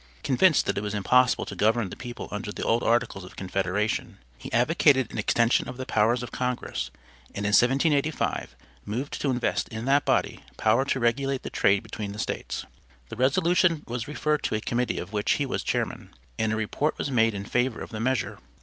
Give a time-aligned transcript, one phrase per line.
[0.23, 4.17] Convinced that it was impossible to govern the people under the old articles of confederation,
[4.35, 6.89] he advocated an extension of the powers of congress,
[7.35, 12.13] and in 1785 moved to invest in that body power to regulate the trade between
[12.13, 12.65] the States.
[13.09, 16.09] The resolution was referred to a committee of which he was chairman,
[16.39, 18.39] and a report was made in favor of the measure.